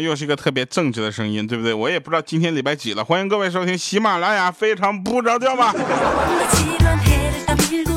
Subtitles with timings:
[0.00, 1.72] 又是一个特别正直的声音，对不对？
[1.74, 5.74] 我也不知道今天礼拜几了，欢迎各位收听喜马拉雅，非常不着调吧。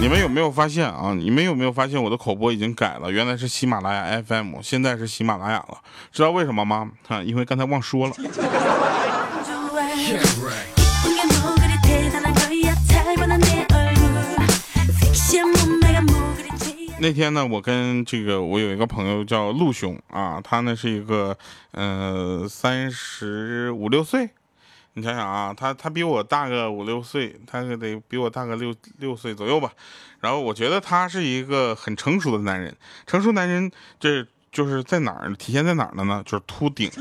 [0.01, 1.13] 你们有没有发现啊？
[1.17, 3.11] 你们有没有发现我的口播已经改了？
[3.11, 5.77] 原来是喜马拉雅 FM，现在是喜马拉雅了。
[6.11, 6.89] 知道为什么吗？
[7.07, 8.13] 啊，因为刚才忘说了。
[17.01, 21.37] 那天呢，我跟这个我有一个朋友叫陆兄啊，他呢是一个
[21.71, 24.29] 呃三十五六岁，
[24.93, 29.71] 你想想啊，他他比我大个五六岁，他得比我大个六六岁左右吧。
[30.19, 32.75] 然后我觉得他是一个很成熟的男人，
[33.07, 36.21] 成熟男人这就是在哪儿体现在哪儿了呢？
[36.25, 36.91] 就是秃顶。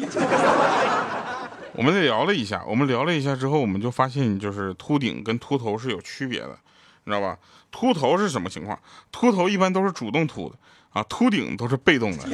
[1.74, 6.56] 我们聊了一下，我们聊了一下之后，我们就发现就是秃顶跟秃头是有区别的，
[7.02, 7.36] 你知道吧？
[7.70, 8.78] 秃头是什么情况？
[9.12, 10.56] 秃头一般都是主动秃的
[10.92, 12.24] 啊，秃顶都是被动的。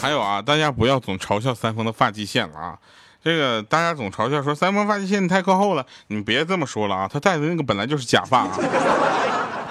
[0.00, 2.78] 还有啊，大家不要总嘲笑三丰的发际线了啊！
[3.22, 7.08] 这个大家总嘲笑说三丰发际线太靠后了，你们别这么说了啊！
[7.10, 8.58] 他戴的那个本来就是假发啊。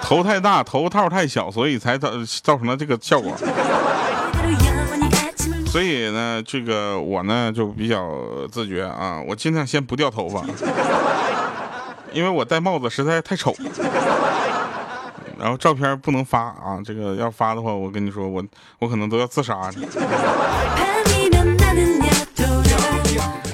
[0.04, 2.10] 头太大，头套太小，所以才造
[2.42, 3.34] 造成了这个效果。
[5.66, 8.06] 所以呢，这个我呢就比较
[8.52, 10.44] 自觉啊，我尽量先不掉头发，
[12.12, 13.56] 因为我戴帽子实在太丑。
[15.36, 18.44] 然后照片不能发啊，这个要发的话，我跟你说，我
[18.78, 19.58] 我可能都要自杀。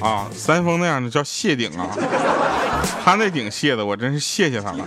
[0.01, 1.87] 啊，三丰那样的叫谢顶啊，
[3.03, 4.85] 他那顶谢的，我真是谢谢他了。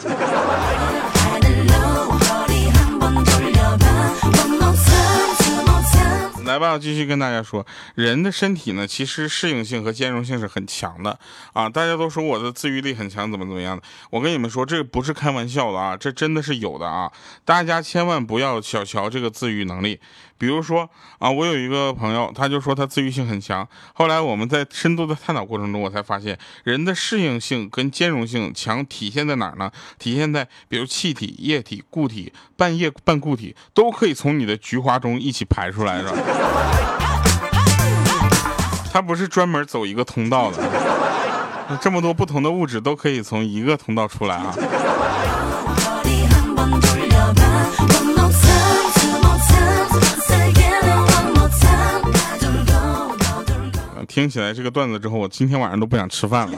[6.55, 7.67] 来吧，继续跟大家说，
[7.97, 11.19] 人的身体呢，其实适应性和兼容性是很强的
[11.53, 11.69] 啊。
[11.69, 13.83] 大家都说我的自愈力很强，怎么怎么样的？
[14.11, 17.11] 我跟你们说，这不是开玩笑的啊，这真的是有的啊。
[17.45, 19.99] 大家千万不要小瞧这个自愈能力。
[20.37, 23.67] 比如说啊，我有一个朋友，他就说他自愈性很强。
[23.93, 29.71] 后来我们在深度的探讨过程中，我才发现，人的适应性跟兼容性强体现在哪儿呢？
[29.99, 36.13] 体现在比如气体、液体、固体、半液半固体都可以从你的菊花中一起排出来，是吧？
[38.93, 40.63] 它不是专门走一个通道的，
[41.81, 44.55] 这么多不同的物质都可以从一个通道出来啊。
[54.15, 56.57] 听起来这个段子之后，我今天晚上都不想吃饭了。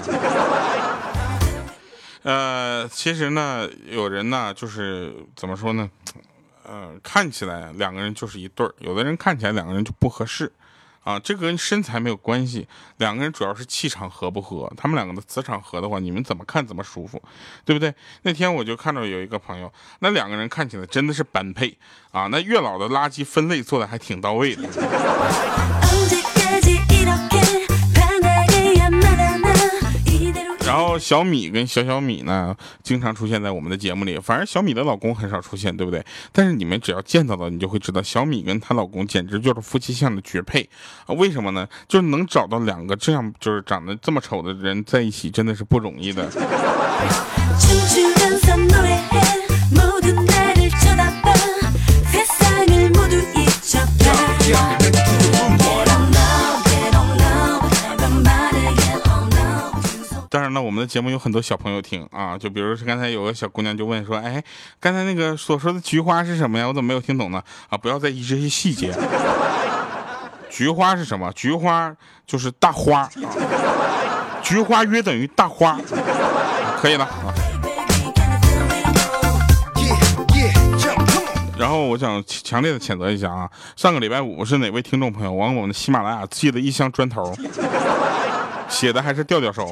[2.22, 5.88] 呃，其实呢，有人呢，就是怎么说呢？
[6.64, 10.52] 呃，看起来两个人就是一对儿，有的人看起来两个人就不合适。
[11.02, 12.68] 啊，这个跟身材没有关系，
[12.98, 14.70] 两个人主要是气场合不合。
[14.76, 17.22] 他们两个的磁场合的话，你们怎么看怎么舒服，
[17.64, 17.94] 对不对？
[18.20, 21.78] 那天我就看到有一个朋友，那两个人看起来真的是般配
[22.10, 24.62] 啊，那月老的垃圾分类做的还挺到位的。
[30.66, 36.04] 然后小米跟小小米呢，经常出现在我们的节目里，反正小米的老公很少出现，对不对？
[36.32, 40.68] 但是你们只要见到了，你就会知道，小米跟她老公简直就是夫妻相的绝配
[41.06, 41.14] 啊！
[41.14, 41.68] 为什么呢？
[41.86, 46.28] 就是能找到两个这样就是长得这么丑的人在一起，真的是不容易的。
[60.56, 64.42] 当然了，我们的节目有很多小朋友听啊，就比如说刚才有个小姑娘就问说，哎，
[64.80, 66.66] 刚才那个所说的菊花是什么呀？
[66.66, 67.42] 我怎么没有听懂呢？
[67.68, 68.90] 啊，不要在意这些细节。
[70.48, 71.30] 菊花是什么？
[71.34, 71.94] 菊花
[72.26, 73.06] 就是大花，
[74.42, 75.78] 菊花约等于大花，
[76.80, 77.34] 可以了啊。
[81.58, 87.36] 然后我想强烈的谴责一下啊，上个礼拜五是哪位听众朋友往我们的喜马拉雅寄了一箱砖头？
[88.68, 89.70] 写的还是调调手，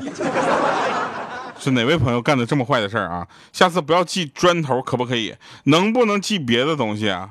[1.59, 3.27] 是哪位朋友干的这么坏的事儿啊？
[3.53, 5.35] 下次不要寄砖头，可不可以？
[5.65, 7.31] 能不能寄别的东西啊？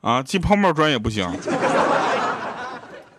[0.00, 1.28] 啊，寄泡沫砖也不行。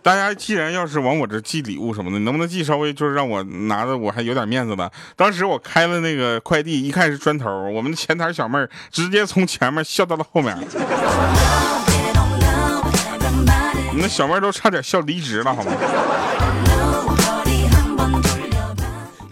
[0.02, 4.88] 大家既然要是往我这寄礼物什么的，能不能寄稍微就是让我拿着我还有点面子的？
[5.16, 10.56] 当时我开了那个快递，一看是砖头，我们的前台小妹儿直接从前面笑到了后面，
[13.98, 15.72] 那小妹儿都差点笑离职了，好吗？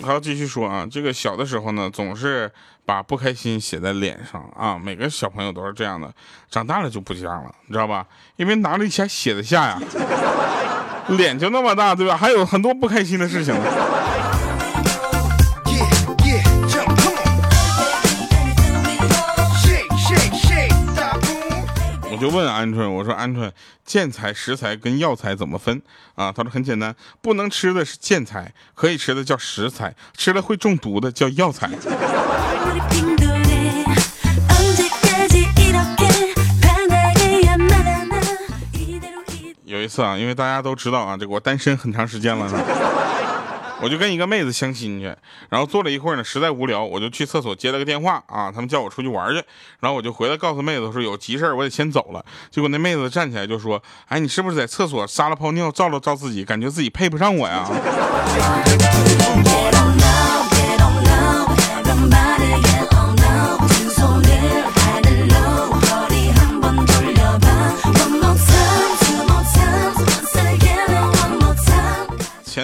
[0.05, 2.51] 还要继续说啊，这个小的时候呢，总是
[2.85, 6.13] 把不开心写在脸上啊，每个小朋友都是这样的。
[6.51, 8.07] 长大了就不这样了，你知道吧？
[8.37, 9.81] 因为哪里钱写得下呀？
[11.09, 12.17] 脸就那么大，对吧？
[12.17, 13.55] 还有很多不开心的事情。
[13.55, 13.61] 呢
[22.25, 23.53] 就问鹌鹑，我说鹌鹑，
[23.85, 25.83] 建材、食材跟药材怎么分
[26.15, 26.33] 啊？
[26.33, 31.69] 他说很简单，不能吃的是建材，可以吃的叫食材，吃了会中毒的叫药材。
[39.67, 42.49] 有一次啊，因为大家都知道啊，这个我单身很长时间了，
[43.81, 45.15] 我就跟一个妹子相亲去，
[45.51, 49.43] 然后坐了一会儿呢，实在无聊，我就去厕所接了个电话啊，他们叫我出去玩去，
[49.81, 52.25] 然后我就回来告诉妹子说有急事我得先走了。
[52.51, 57.69] 结果那妹子站起来就说：“哎，你是不是在厕所撒了泡尿，照了照自己，感觉自己配不上我呀？”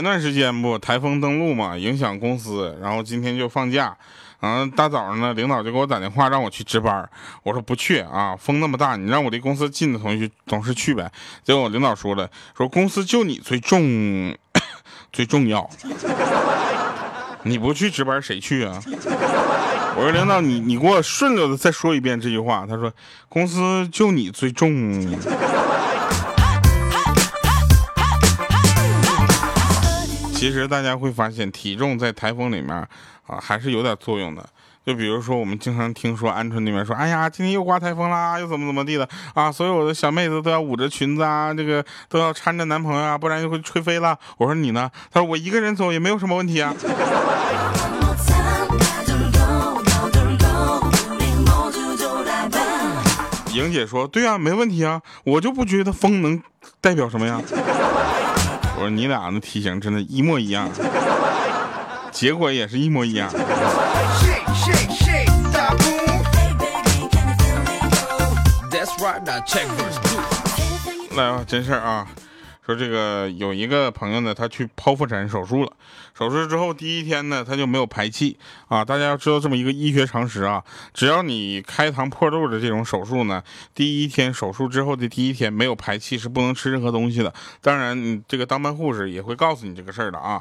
[0.01, 3.95] 前段时间不台风登陆嘛，影响公司，然后今天就放假。
[4.41, 7.07] 嗯，大早上呢，领导就给我打电话让我去值班，
[7.43, 11.13] 我说不去啊，风那么大，你让我离公司近的同学同事去呗。
[11.45, 14.35] 结果领导说了，说公司就你最重
[15.13, 15.69] 最重要，
[17.43, 18.83] 你不去值班谁去啊？
[19.97, 22.65] 我说领导，你你给我顺溜的再说一遍这句话。
[22.67, 22.91] 他说
[23.29, 25.15] 公司就你最重。
[30.41, 32.75] 其实大家会发现，体重在台风里面
[33.27, 34.43] 啊，还是有点作用的。
[34.87, 44.17] 就比如说，我们经常听说鹌鹑那边说：“哎呀，今天又刮台风啦，又怎么怎么地的啊！”所有的小妹子都要捂着裙子啊，这个都要搀着男朋友啊，不然就会吹飞了。
[44.39, 44.91] 我说你呢？
[45.13, 46.75] 他说我一个人走也没有什么问题啊。
[53.53, 56.43] 莹姐说：“对啊，没问题啊，我就不觉得风能
[56.81, 57.43] 代表什么呀。”
[58.81, 60.67] 我说你俩的体型真的，一模一样，
[62.11, 63.31] 结果也是一模一样。
[71.15, 72.07] 来吧，真事儿啊。
[72.71, 75.73] 说这个有一个朋友呢，他去剖腹产手术了。
[76.15, 78.39] 手术之后第一天呢，他就没有排气
[78.69, 78.85] 啊。
[78.85, 80.63] 大家要知道这么一个医学常识啊，
[80.95, 83.43] 只要你开膛破肚的这种手术呢，
[83.75, 87.33] 第一天手术之后的第一天没有排气是不能吃任何东西的。
[87.61, 90.41] 当然，这个当班护士也会告诉你这个事儿的啊。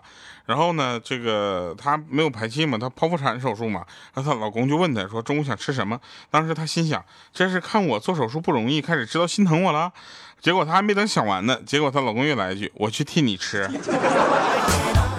[0.49, 3.85] 然后呢，这个她没有排气嘛，她剖腹产手术嘛，
[4.15, 5.99] 然后她老公就问她说中午想吃什么？
[6.31, 9.91] 当时她心想，这是看我做手术不容易，开始知道心疼我了。
[10.41, 13.69] 结果她还没等想完呢，结果她老公又来一句：“我去替你吃。”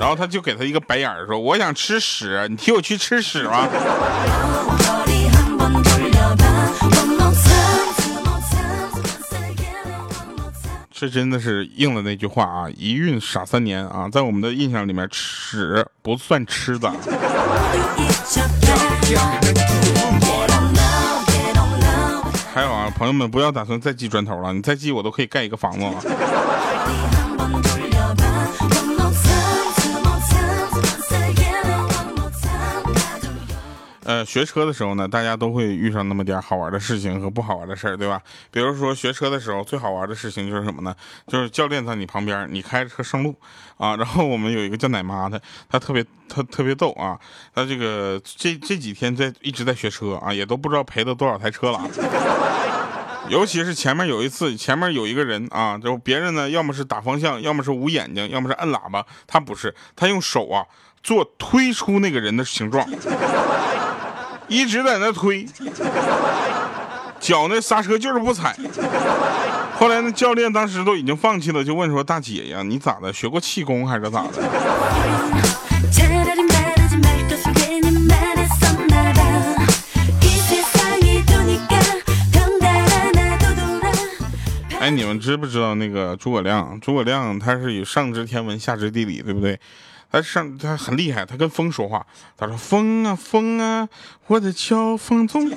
[0.00, 3.69] 然后她就给他一个白眼儿，说：“我想吃屎，你替我去吃屎吧。”
[11.00, 16.93] 这真的是应了那句话啊，“一孕傻三年”啊，在我们的印象里面，屎不算吃的。
[22.52, 25.95] 还有啊，朋友们不要打算再寄砖头了，你再寄我都可以盖一个房子了。
[34.31, 38.23] 学车的时候呢，大家都会遇上那么点好玩的事情和不好玩的事儿，对吧？
[38.53, 40.95] 比如说学车的时候，最好玩的事情就是什么呢？
[41.27, 43.35] 就是教练在你旁边，你开着车上路
[43.77, 43.97] 啊。
[43.99, 47.19] 然后我们有一个叫奶妈的，她特别她特别逗啊。
[47.53, 51.81] 她这个这这几天在一直在学车啊，也都不知道赔了多少台车了。
[53.29, 60.63] 尤其是前面有一次，前面有一个人啊，就别人呢，要么是打方向，要么是捂眼睛，要么是摁喇叭，他不是，他用手啊
[61.03, 62.89] 做推出那个人的形状。
[64.50, 65.47] 一直在那推，
[67.21, 68.57] 脚那刹车就是不踩。
[69.78, 73.12] 后来那教练当时都已经放弃了，就问说：“大姐呀，你咋的？
[73.12, 74.42] 学过气功还是咋的？”
[84.80, 86.76] 哎，你们知不知道那个诸葛亮？
[86.80, 89.61] 诸葛亮他是有上知天文，下知地理，对不对？
[90.11, 92.05] 他上他很厉害，他跟风说话，
[92.37, 93.88] 他说：“风啊风啊，
[94.26, 95.50] 我的乔峰宗。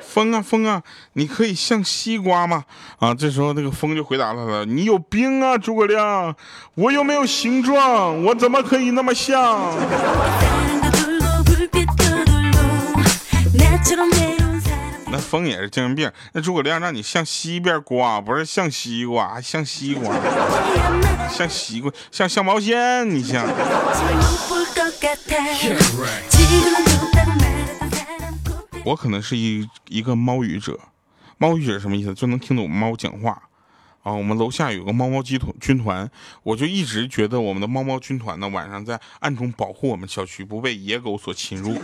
[0.00, 2.64] 风啊风啊，你可以像西瓜吗？”
[2.98, 6.34] 啊，这时候那个风就回答他了：“你有病啊，诸葛亮，
[6.74, 9.74] 我又没有形状，我怎么可以那么像？”
[15.16, 16.12] 那风也是精神病。
[16.32, 20.14] 那诸葛亮让你向西边刮，不是像西瓜，还像西瓜，
[21.30, 23.42] 像西瓜，像像毛线，你像。
[28.84, 30.78] 我可能是一一个猫语者，
[31.38, 32.12] 猫语者什么意思？
[32.12, 33.44] 就能听懂猫讲话
[34.02, 36.10] 啊，我们楼下有个猫猫集团军团，
[36.42, 41.74] 我就一直觉得我们的猫猫军团呢，晚上在暗中保护我们小区不被野狗所侵入。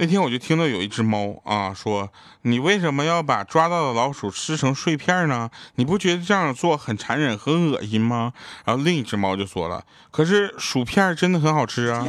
[0.00, 2.08] 那天我就听到有一只猫啊说
[2.40, 5.50] ：“你为什么要把抓到的老鼠吃成碎片呢？
[5.74, 8.32] 你不觉得这样做很残忍、很恶心吗？”
[8.64, 12.06] 然后另一只猫就说了：“可是薯片真的很好吃啊。”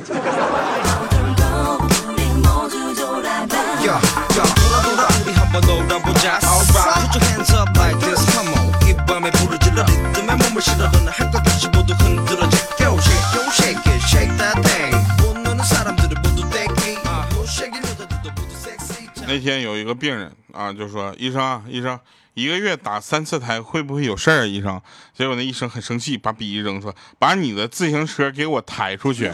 [19.33, 21.97] 那天有一个病人啊，就说：“医生啊，医生，
[22.33, 24.81] 一个月打三次胎会不会有事儿啊？”医生，
[25.13, 29.31] 结果那医生很生气，把笔一扔，说：“把你的自行车给我抬出去。”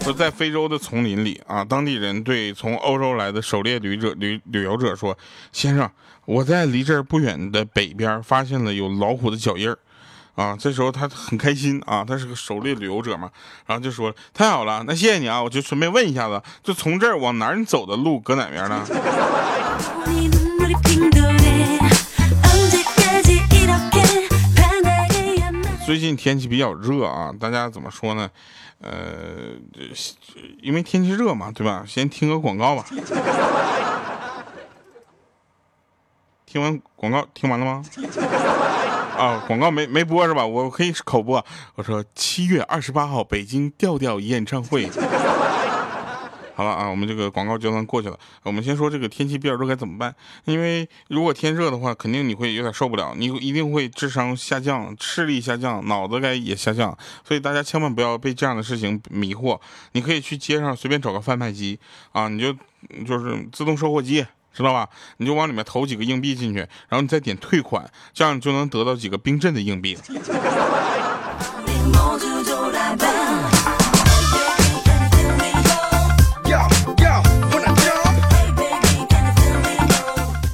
[0.00, 5.18] 说在非洲的丛林里啊，当地人对从欧洲来的狩猎旅者旅旅游者说
[5.52, 5.90] ：“先生，
[6.24, 9.78] 我在离这儿不远的北边发现了有老虎的脚印儿。”
[10.34, 13.30] 啊，这时候他很开心啊，他是个狩猎旅游者嘛，
[13.66, 18.84] 然后就说：“太好了，那谢谢你啊，我就顺便问一下子，就从这儿往哪儿走的路搁哪边呢？”
[25.86, 28.28] 最近天气比较热啊，大家怎么说呢？
[28.80, 28.90] 呃，
[30.60, 31.84] 因为天气热嘛，对吧？
[31.86, 32.84] 先听个广告吧。
[36.54, 37.84] 听完广告，听完了吗？
[39.18, 40.46] 啊，广告没没播是吧？
[40.46, 41.44] 我可以口播。
[41.74, 44.88] 我说七月二十八号北京调调演唱会。
[46.54, 48.16] 好了啊，我们这个广告就算过去了。
[48.44, 50.14] 我们先说这个天气比较热该怎么办？
[50.44, 56.96] 因为如果天热的话，肯定你会有点受不了，你一定会智商下降、视力下降、脑子该也下降。
[57.24, 59.58] 所以大家千万不要被这样的事情迷惑。
[59.90, 61.80] 你可以去街上随便找个贩卖机
[62.12, 62.52] 啊，你就
[63.04, 64.88] 就是自动售货机，知道吧？
[65.16, 69.98] 你就往里面投几个硬币进去，然后你再点退款，这样你就能得到几个冰镇的硬币。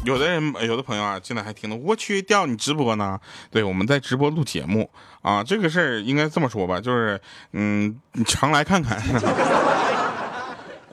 [0.02, 1.76] 有的人，有的朋友啊，进来还听呢。
[1.76, 3.20] 我去，掉你直播呢？
[3.48, 4.90] 对，我们在直播录节目
[5.22, 5.44] 啊。
[5.44, 7.20] 这个事儿应该这么说吧，就是，
[7.52, 9.00] 嗯，你常来看看。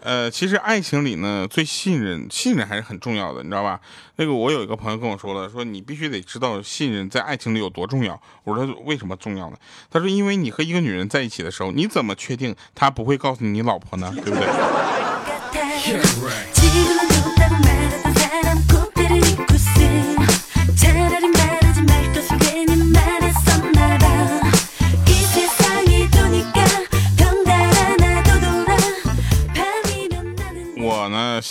[0.08, 3.78] 呃，其实爱情里呢，最信任，信任还是很重要的，你知道吧？
[4.16, 8.18] 那个我有一个朋友跟我说了，说你必须得知道信任在爱情里有多重要。
[8.46, 9.58] 我说为什么重要呢？
[9.92, 14.10] 他说，因为你和一个女人在一起的时候，你怎么确定她不会告诉你老婆呢？
[14.16, 14.48] 对不对？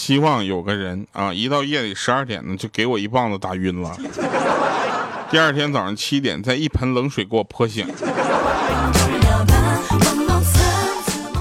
[0.07, 3.91] 希望有个人啊，一到夜里十二点呢，就给我一棒子打晕了。
[5.33, 7.85] 第二天早上七点，再一盆冷水给我泼醒。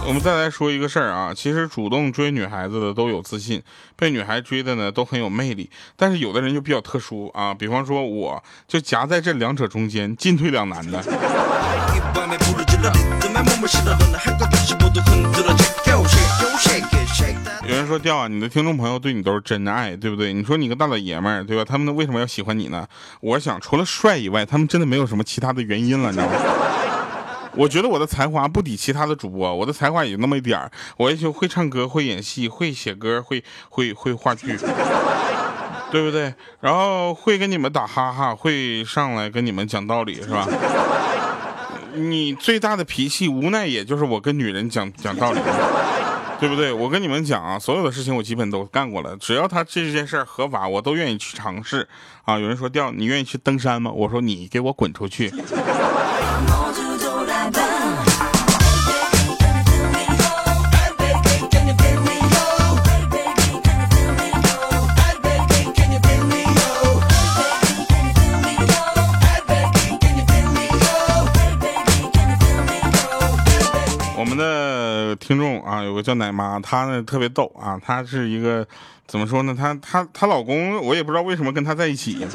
[0.07, 3.61] 我们再来说一个事儿啊，其实主动追女孩子的都有自信，
[3.95, 10.99] 被女孩追的呢都很有魅力，但是有的人就比较特殊啊，比方说我就夹在这两者中间，进退两难的。
[17.67, 20.33] 有人说调啊，你的听众朋友对你都是真爱，对不对？
[20.33, 21.63] 你说你个大老爷们儿，对吧？
[21.63, 22.85] 他们为什么要喜欢你呢？
[23.21, 26.33] 我想除了帅以外，他们真的没有什么其他的原因了，你知道吗？
[27.55, 30.69] 我觉得我的才华不抵其他的主播，我的才华也就那么一点儿。
[30.97, 34.57] 我也就会唱歌，会演戏，会写歌，会会会话剧，
[35.91, 36.33] 对不对？
[36.59, 40.45] 然后会跟你们打哈哈，会上来跟你们讲道理，是吧？
[41.95, 45.39] 你最大的脾气，无奈也就是我跟女人讲讲道理，
[46.39, 46.71] 对不对？
[46.71, 51.87] 我跟你们讲啊，所有的事情我基本都干过了，只要他这件事合法，我都愿意去尝试。
[52.23, 53.91] 啊，有人说调，你愿意去登山吗？
[53.91, 55.31] 我说你给我滚出去。
[75.95, 78.67] 个叫奶妈，她呢特别逗啊，她是一个
[79.07, 79.55] 怎么说呢？
[79.57, 82.27] 她她她老公，我也不知道为什么跟她在一起，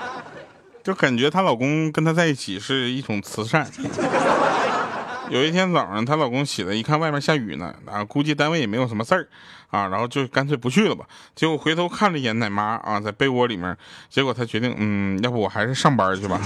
[0.82, 3.66] 就感觉她老公跟她在一起是一种慈善。
[5.30, 9.28] 有一天早上，她老公起来一看外面下雨呢，啊，估计单位也没有什么事儿
[9.70, 11.04] 啊，然后就干脆不去了吧。
[11.36, 13.76] 结果回头看了一眼奶妈啊，在被窝里面，
[14.08, 16.40] 结果他决定，嗯，要不我还是上班去吧。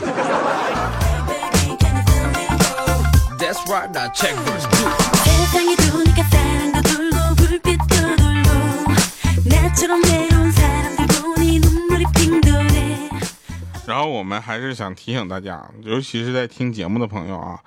[13.86, 17.58] 然后我们还是想提醒大家，尤其是在听节目的朋友啊，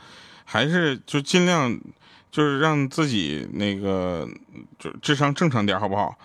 [0.46, 1.75] 还是就尽量
[2.32, 4.27] 就是让自己那个
[4.77, 6.16] 就智商正常点，好不好？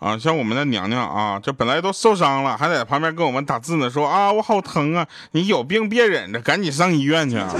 [0.00, 7.54] 啊，像我们的娘娘啊，这本来都受伤了，还在旁边跟我们打字呢，说啊我好疼啊，你有病别忍着，赶紧上医院去啊！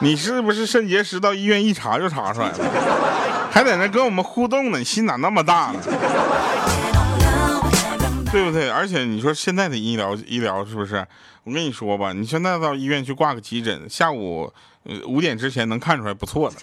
[0.00, 1.18] 你是不是肾结石？
[1.18, 5.80] 到医院一查就查出来了，还在那跟我们互动呢，你心咋那么大呢？
[8.30, 8.68] 对不对？
[8.68, 11.06] 而且你说现在的医疗医疗是不是？
[11.44, 14.52] 我跟你说吧，你现在到医院去挂个急诊，下午
[15.06, 16.56] 五点之前能看出来不错的。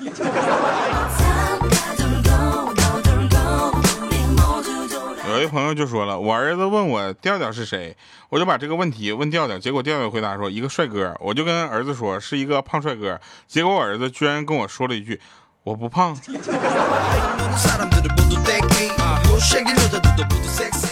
[5.44, 7.96] 一朋友就说了，我儿子问我调调是谁，
[8.30, 15.20] 我就把这个问题问调调，结果调调回答说一个帅哥，我就跟儿子说是一个胖帅哥，结果我儿子居然跟我说了一句
[15.64, 16.18] 我不胖。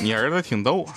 [0.01, 0.93] 你儿子挺逗啊！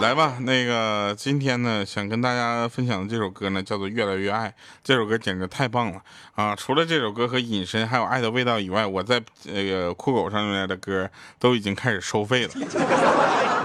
[0.00, 4.48] 来吧，那个今天呢，想跟大家分享的这首歌呢，叫做《越来越爱》。
[4.82, 6.00] 这首歌简直太棒了
[6.36, 6.54] 啊！
[6.54, 12.50] 除了这首歌和《隐身》还有《爱的味道》以外，我在那个酷狗上面的歌都已经开始收费了。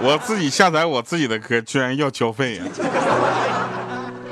[0.01, 2.63] 我自己下载我自己的歌，居然要交费呀！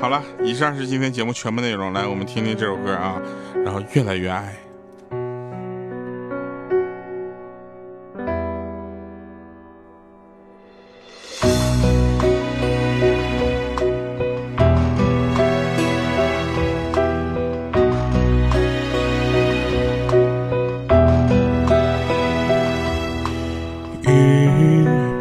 [0.00, 1.92] 好了，以上是今天节目全部内容。
[1.92, 3.22] 来，我们听听这首歌啊，
[3.64, 4.56] 然后《越来越爱》。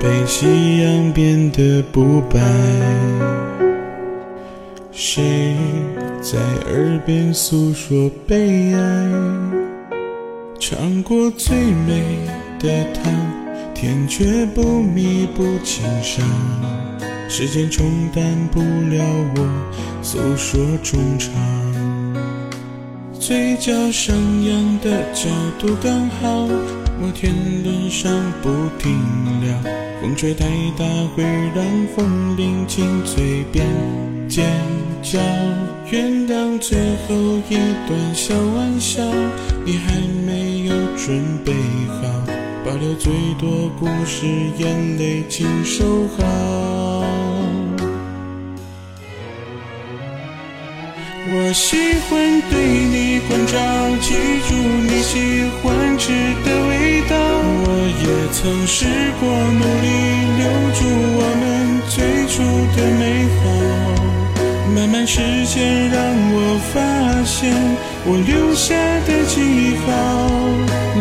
[0.01, 2.39] 被夕阳变得不白，
[4.91, 5.55] 谁
[6.19, 6.39] 在
[6.71, 9.07] 耳边诉说悲哀？
[10.59, 12.01] 尝过最美
[12.57, 13.13] 的糖，
[13.75, 16.25] 甜却不弥补情伤。
[17.29, 19.47] 时间冲淡不了我
[20.01, 21.31] 诉说衷肠，
[23.19, 26.47] 嘴角上扬的角度刚好，
[26.99, 27.31] 摩天
[27.63, 28.11] 轮上
[28.41, 28.99] 不停
[29.41, 29.80] 聊。
[30.01, 30.45] 风吹太
[30.79, 30.83] 大
[31.15, 31.63] 会让
[31.95, 33.63] 风铃紧嘴边
[34.27, 34.43] 尖
[35.03, 35.19] 叫，
[35.91, 36.75] 原谅最
[37.07, 37.15] 后
[37.47, 37.55] 一
[37.87, 39.03] 段小玩笑，
[39.63, 39.93] 你还
[40.25, 41.53] 没有准备
[41.87, 42.01] 好，
[42.65, 44.25] 保留最多故事，
[44.57, 46.60] 眼泪请收好。
[51.51, 51.75] 我喜
[52.07, 53.59] 欢对你关照，
[53.99, 54.15] 记
[54.47, 54.55] 住
[54.87, 56.07] 你喜欢吃
[56.45, 57.13] 的味道。
[57.67, 57.67] 我
[57.99, 58.87] 也曾试
[59.19, 59.27] 过
[59.59, 59.85] 努力
[60.39, 60.79] 留住
[61.19, 61.43] 我们
[61.89, 62.39] 最初
[62.71, 63.43] 的美好，
[64.73, 65.99] 慢慢时间让
[66.31, 66.37] 我
[66.71, 66.79] 发
[67.25, 67.51] 现
[68.05, 68.73] 我留下
[69.05, 69.91] 的记号。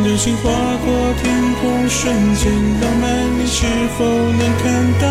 [0.02, 0.50] 流星划
[0.84, 1.30] 过天
[1.62, 2.50] 空，瞬间
[2.82, 3.06] 浪漫，
[3.38, 3.62] 你是
[3.96, 4.66] 否能看
[4.98, 5.06] 到？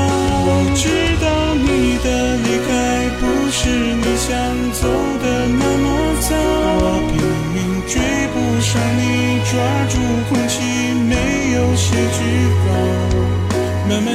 [0.52, 0.84] 我知
[1.24, 2.70] 道你的离开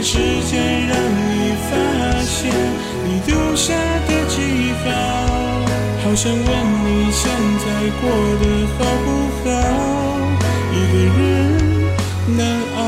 [0.04, 1.70] 时间让你发
[2.20, 2.52] 现
[3.06, 3.72] 你丢下
[4.06, 4.90] 的记号。
[6.04, 7.64] 好想问你现在
[8.02, 8.04] 过
[8.38, 8.44] 得
[8.76, 9.06] 好不
[9.42, 9.50] 好？
[10.74, 11.24] 一个人
[12.36, 12.38] 难
[12.76, 12.78] 熬。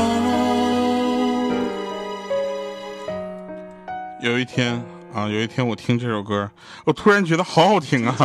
[4.21, 4.79] 有一天
[5.11, 6.51] 啊，有一天我听这首歌，
[6.85, 8.15] 我突然觉得好好听啊。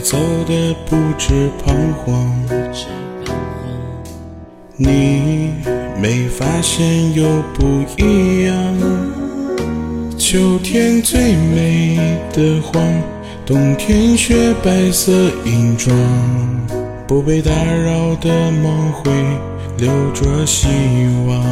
[0.00, 2.32] 走的不止彷徨，
[4.76, 5.52] 你
[6.00, 8.54] 没发现又不一样。
[10.16, 11.98] 秋天最美
[12.32, 12.82] 的黄，
[13.44, 15.12] 冬天雪白色
[15.44, 15.94] 银装。
[17.06, 19.10] 不被打扰的梦会
[19.76, 20.68] 留着希
[21.26, 21.44] 望，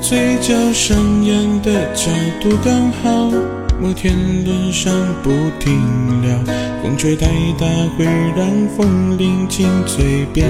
[0.00, 3.53] 嘴角上扬的角度刚好。
[3.84, 4.14] 摩天
[4.46, 4.90] 轮上
[5.22, 5.78] 不停
[6.22, 6.38] 聊，
[6.82, 7.26] 风吹太
[7.60, 7.66] 大
[7.98, 10.48] 会让风铃紧嘴边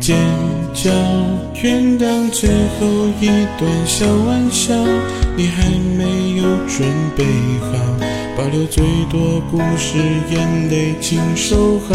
[0.00, 0.16] 尖
[0.72, 0.90] 叫。
[1.62, 4.74] 原谅最后一段小玩笑，
[5.36, 7.24] 你还没有准备
[7.60, 7.78] 好，
[8.36, 9.96] 保留最多故事，
[10.32, 11.94] 眼泪请收好。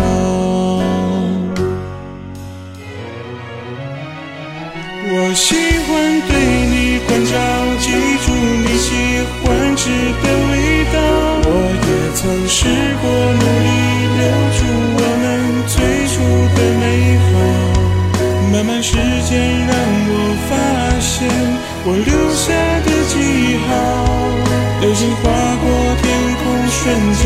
[5.12, 6.32] 我喜欢对
[6.70, 7.36] 你关照，
[7.82, 7.92] 记
[8.26, 8.32] 住
[8.64, 8.88] 你喜
[9.44, 9.90] 欢吃
[10.24, 10.59] 的味。
[10.94, 10.98] 到
[11.46, 11.50] 我
[11.88, 12.58] 也曾试
[13.02, 13.70] 过努力
[14.20, 14.22] 留
[14.58, 14.60] 住
[14.98, 15.26] 我们
[15.68, 15.76] 最
[16.12, 16.16] 初
[16.56, 16.84] 的美
[17.26, 17.32] 好
[18.52, 19.74] 慢慢时间让
[20.10, 20.14] 我
[20.50, 20.52] 发
[21.00, 21.28] 现
[21.86, 22.54] 我留下
[22.86, 23.14] 的记
[23.68, 23.70] 号
[24.82, 25.22] 流星划
[25.62, 25.66] 过
[26.02, 26.06] 天
[26.44, 26.80] 空瞬
[27.14, 27.24] 间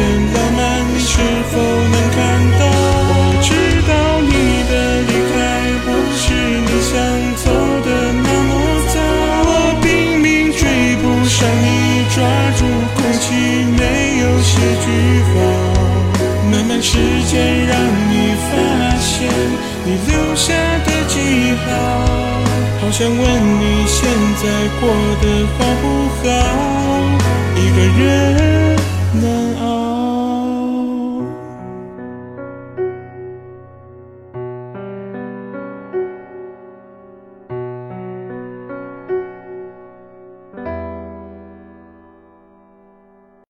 [23.03, 23.19] 想问
[23.59, 24.09] 你现
[24.41, 24.43] 在
[24.79, 24.89] 过
[25.21, 25.85] 得好不
[26.23, 26.23] 好？
[27.57, 28.52] 一个人。